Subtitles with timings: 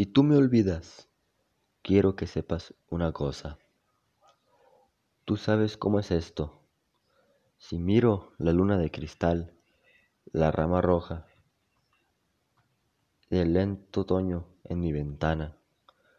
[0.00, 1.10] Si tú me olvidas,
[1.82, 3.58] quiero que sepas una cosa.
[5.26, 6.62] Tú sabes cómo es esto.
[7.58, 9.52] Si miro la luna de cristal,
[10.32, 11.26] la rama roja
[13.28, 15.58] del lento otoño en mi ventana,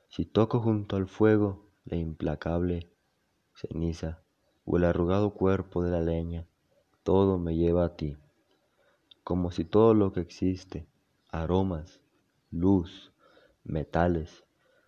[0.09, 2.87] si toco junto al fuego la implacable
[3.55, 4.21] ceniza
[4.63, 6.45] o el arrugado cuerpo de la leña,
[7.01, 8.15] todo me lleva a ti,
[9.23, 10.85] como si todo lo que existe,
[11.31, 11.99] aromas,
[12.51, 13.11] luz,
[13.63, 14.43] metales,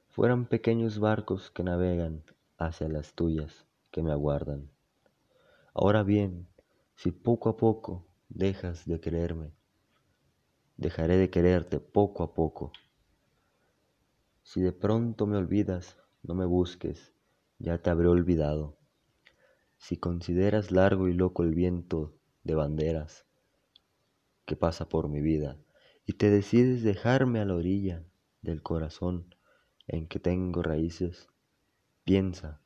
[0.10, 2.24] fueran pequeños barcos que navegan
[2.58, 4.70] hacia las tuyas que me aguardan.
[5.74, 6.48] Ahora bien,
[6.96, 9.52] si poco a poco dejas de quererme,
[10.78, 12.72] dejaré de quererte poco a poco.
[14.44, 17.14] Si de pronto me olvidas, no me busques,
[17.60, 18.78] ya te habré olvidado.
[19.78, 22.14] Si consideras largo y loco el viento
[22.44, 23.26] de banderas
[24.46, 25.58] que pasa por mi vida
[26.06, 28.04] y te decides dejarme a la orilla,
[28.44, 29.34] del corazón
[29.88, 31.28] en que tengo raíces,
[32.04, 32.62] piensa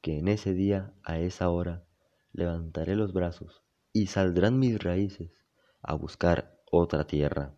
[0.00, 1.84] que en ese día, a esa hora,
[2.32, 5.30] levantaré los brazos y saldrán mis raíces
[5.82, 7.54] a buscar otra tierra.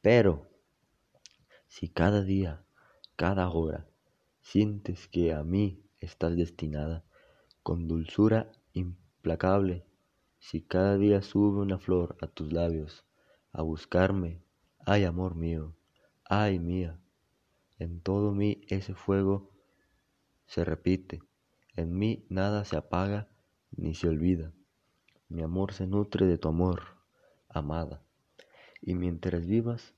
[0.00, 0.48] Pero,
[1.66, 2.64] si cada día,
[3.16, 3.86] cada hora,
[4.40, 7.04] sientes que a mí estás destinada,
[7.62, 9.84] con dulzura implacable,
[10.38, 13.04] si cada día sube una flor a tus labios
[13.52, 14.40] a buscarme,
[14.86, 15.74] ay amor mío,
[16.32, 16.96] ay mía,
[17.80, 19.50] en todo mí ese fuego
[20.46, 21.20] se repite,
[21.74, 23.28] en mí nada se apaga
[23.72, 24.52] ni se olvida.
[25.28, 26.82] Mi amor se nutre de tu amor,
[27.48, 28.04] amada,
[28.80, 29.92] y mientras vivas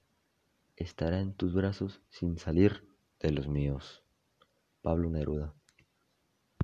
[0.77, 2.89] estará en tus brazos sin salir
[3.21, 4.03] de los míos.
[4.81, 5.55] Pablo Neruda